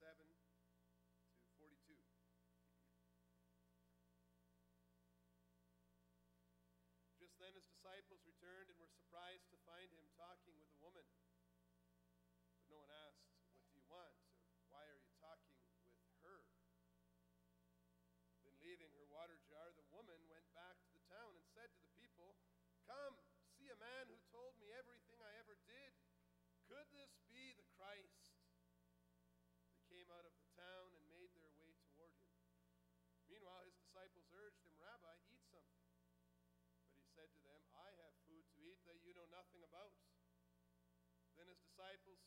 [0.00, 0.45] seven.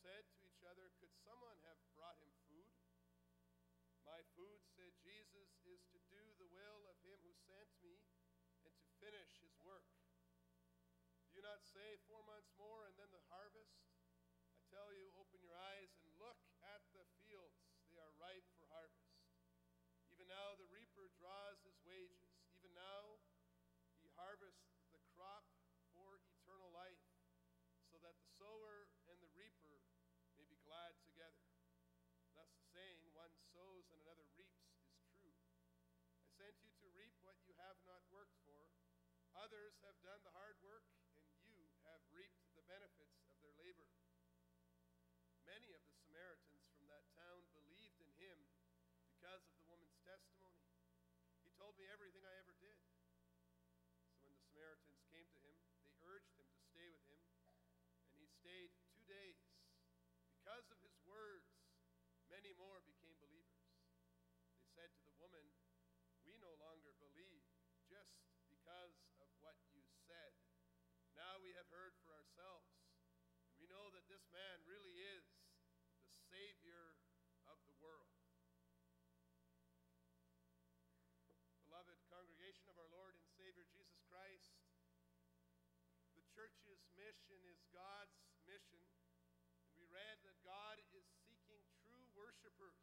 [0.00, 2.72] said to each other, Could someone have brought him food?
[4.08, 8.00] My food, said Jesus, is to do the will of him who sent me
[8.64, 9.84] and to finish his work.
[11.28, 13.76] Do you not say, Four months more and then the harvest?
[14.56, 17.60] I tell you, open your eyes and look at the fields.
[17.92, 19.14] They are ripe for harvest.
[20.10, 22.34] Even now the reaper draws his wages.
[22.56, 23.20] Even now
[24.00, 25.46] he harvests the crop
[25.94, 27.04] for eternal life,
[27.86, 28.89] so that the sower
[39.40, 40.84] Others have done the hard work,
[41.48, 43.88] and you have reaped the benefits of their labor.
[45.48, 45.89] Many of the
[87.10, 88.14] mission is God's
[88.46, 88.86] mission.
[89.66, 92.78] And we read that God is seeking true worshipers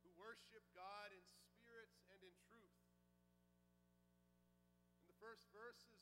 [0.00, 2.80] who worship God in spirit and in truth.
[5.04, 5.99] In the first verses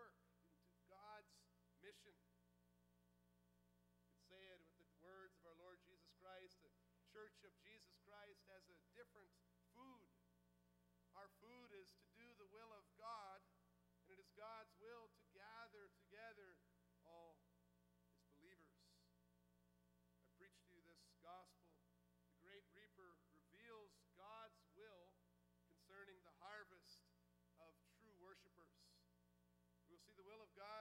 [0.00, 0.16] work,
[0.64, 1.28] into God's
[1.84, 2.16] mission.
[3.92, 6.72] You could say it with the words of our Lord Jesus Christ the
[7.12, 9.28] Church of Jesus Christ has a different
[9.76, 10.08] food.
[11.20, 13.44] Our food is to do the will of God,
[14.00, 16.56] and it is God's will to gather together
[17.04, 18.88] all his believers.
[20.24, 21.59] I preached to you this gospel
[30.20, 30.79] the will of God.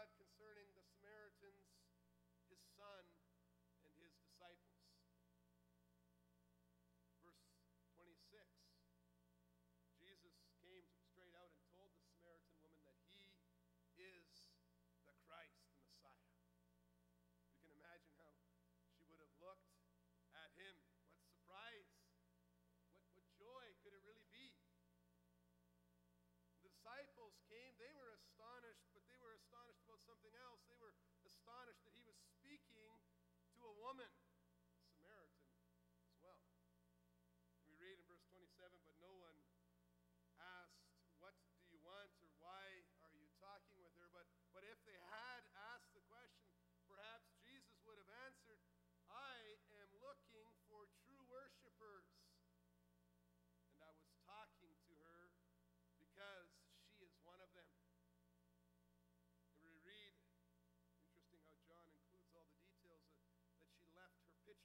[33.80, 34.19] woman.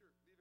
[0.05, 0.34] scripture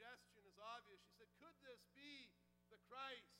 [0.00, 0.96] suggestion is obvious.
[1.04, 2.32] She said, Could this be
[2.72, 3.39] the Christ?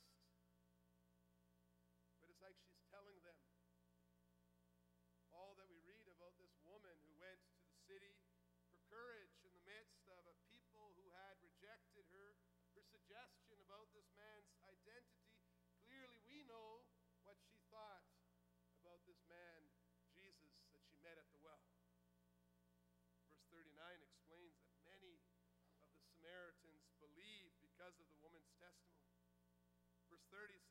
[30.31, 30.70] 30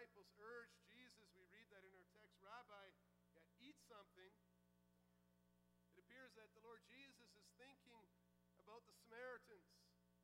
[0.00, 2.88] disciples urged Jesus, we read that in our text, Rabbi,
[3.60, 4.32] eat something.
[5.92, 8.00] It appears that the Lord Jesus is thinking
[8.64, 9.68] about the Samaritans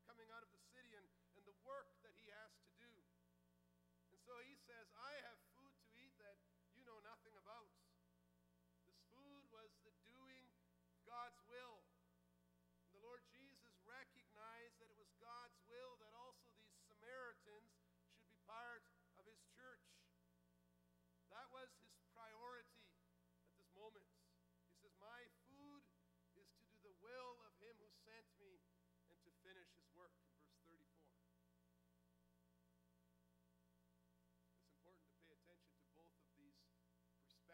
[0.09, 1.05] coming out of the city and,
[1.37, 2.89] and the work that he has to do.
[4.09, 5.16] And so he says, I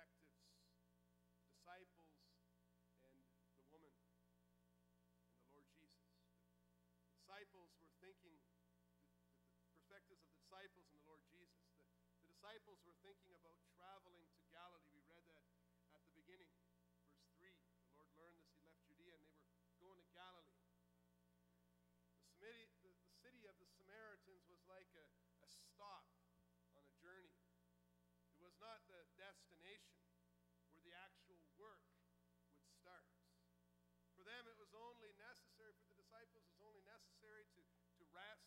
[0.03, 0.43] perspectives
[1.31, 2.11] the disciples
[2.99, 3.15] and
[3.71, 3.93] the woman
[5.23, 6.11] and the Lord Jesus.
[7.07, 8.35] The disciples were thinking,
[9.15, 9.31] the,
[9.63, 11.55] the perspectives of the disciples and the Lord Jesus.
[11.71, 11.87] The,
[12.19, 14.91] the disciples were thinking about traveling to Galilee.
[14.91, 15.47] We read that
[15.95, 17.47] at the beginning, verse 3.
[17.47, 20.59] The Lord learned this, he left Judea, and they were going to Galilee.
[22.43, 22.51] The,
[22.83, 22.91] the
[23.23, 26.03] city of the Samaritans was like a, a stop
[26.75, 27.31] on a journey.
[28.35, 28.99] It was not the
[34.43, 38.43] time it was only necessary for the disciples, it was only necessary to, to rest,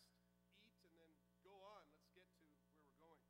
[0.61, 1.09] eat, and then
[1.41, 1.89] go on.
[1.97, 3.25] Let's get to where we're going.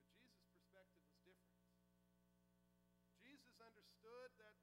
[0.00, 1.60] But Jesus' perspective was different.
[3.20, 4.56] Jesus understood that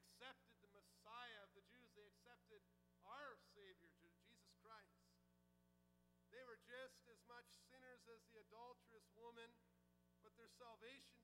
[0.00, 1.92] accepted the Messiah of the Jews.
[1.92, 2.64] They accepted
[3.04, 5.04] our Savior, Jesus Christ.
[6.32, 9.50] They were just as much sinners as the adulterous woman,
[10.24, 11.19] but their salvation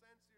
[0.00, 0.35] sense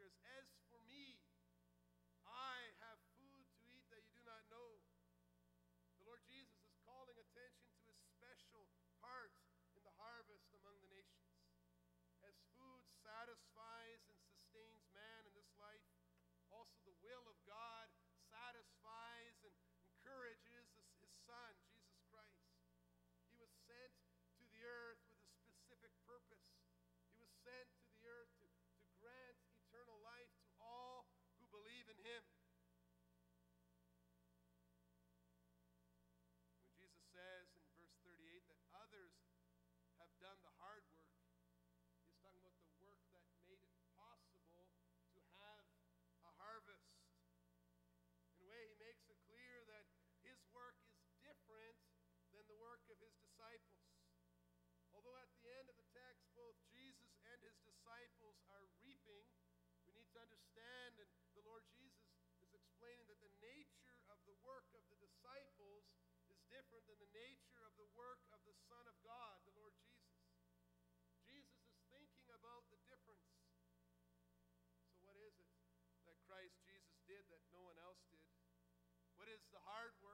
[79.69, 80.08] hard work.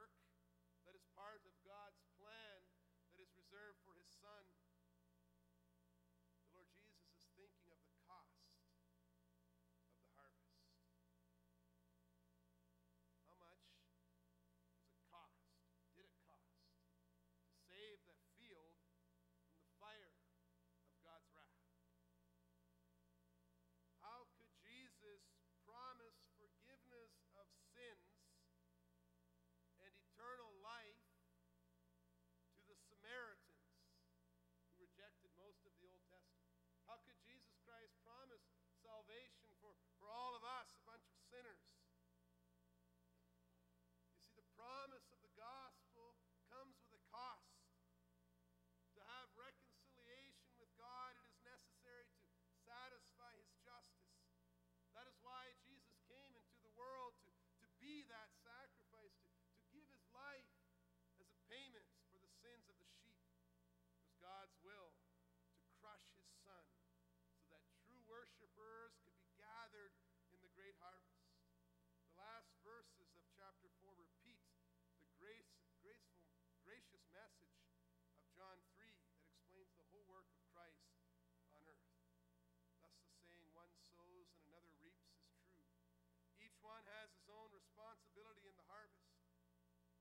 [86.64, 89.12] one has his own responsibility in the harvest.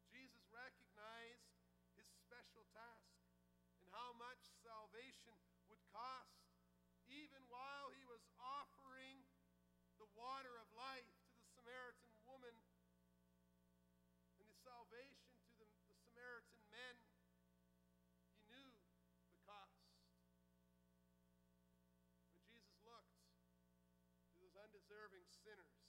[0.08, 1.52] Jesus recognized
[2.00, 3.12] his special task
[3.84, 5.36] and how much salvation
[5.68, 6.40] would cost,
[7.04, 9.28] even while he was offering
[10.00, 12.56] the water of life to the Samaritan woman
[14.40, 16.96] and the salvation to the, the Samaritan men.
[18.32, 18.72] He knew
[19.36, 19.84] the cost.
[22.24, 23.20] When Jesus looked
[24.32, 25.83] to those undeserving sinners,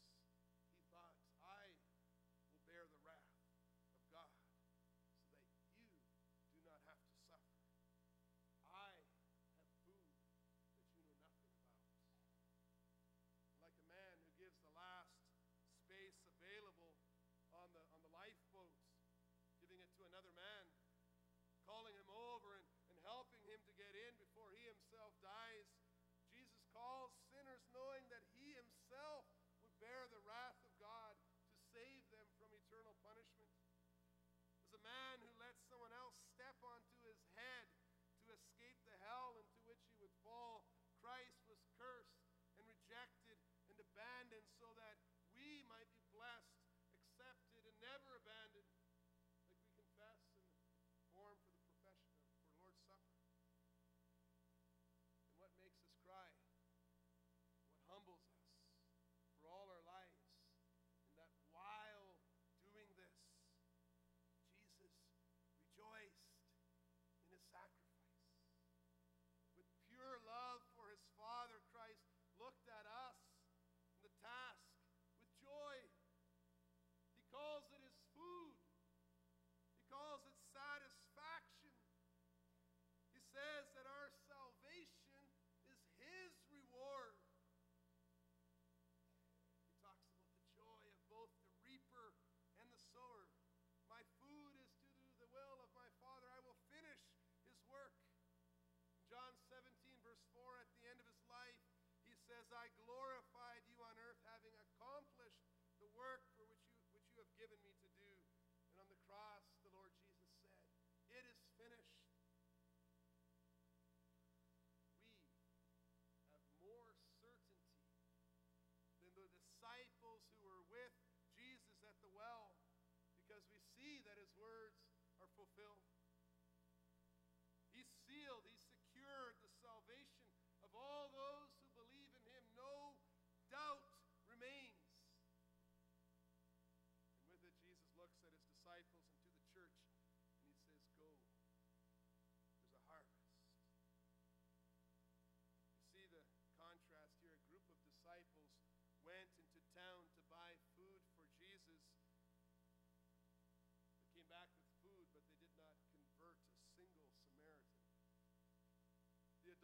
[105.96, 106.33] work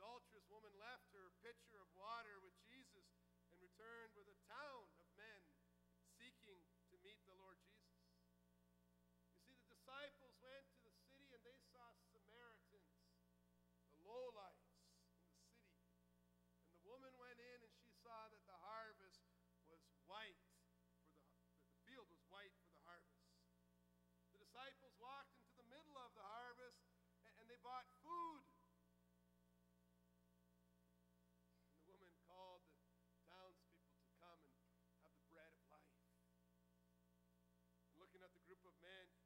[0.00, 0.39] adulterous
[38.90, 39.19] Amen.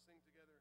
[0.05, 0.52] sing together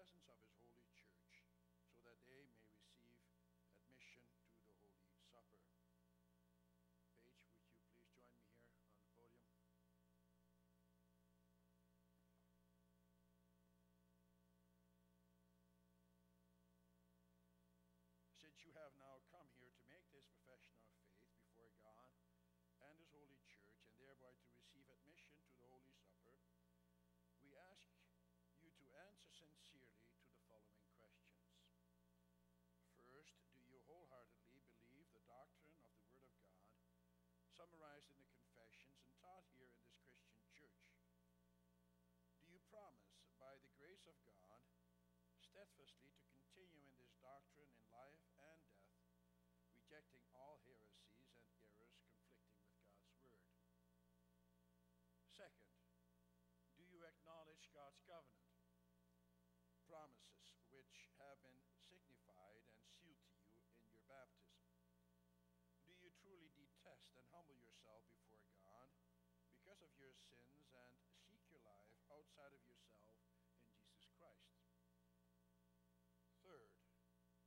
[0.00, 1.44] presence of his holy church,
[1.92, 3.20] so that they may receive
[3.68, 5.60] admission to the Holy Supper.
[8.00, 9.92] Paige, would you please join me here on the podium?
[18.40, 19.09] Since you have now
[37.60, 40.96] summarized in the confessions and taught here in this Christian church?
[42.40, 44.64] Do you promise, by the grace of God,
[45.44, 48.64] steadfastly to continue in this doctrine in life and death,
[49.76, 53.44] rejecting all heresies and errors conflicting with God's Word?
[55.36, 55.69] Second,
[69.80, 70.92] of your sins and
[71.24, 73.16] seek your life outside of yourself
[73.56, 74.60] in Jesus Christ?
[76.44, 76.68] Third,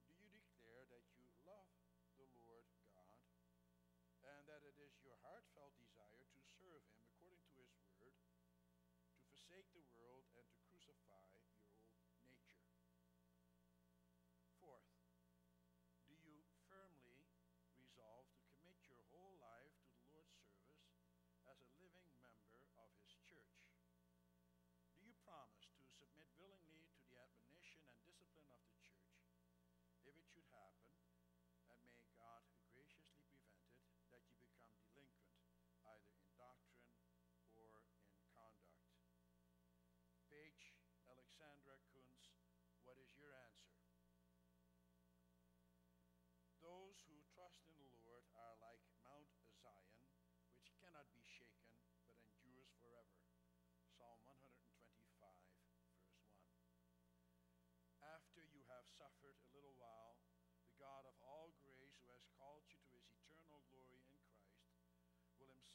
[0.09, 1.69] do you declare that you love
[2.17, 2.65] the Lord
[2.97, 3.21] God
[4.25, 8.17] and that it is your heartfelt desire to serve Him according to His word,
[9.13, 9.92] to forsake the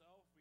[0.00, 0.37] will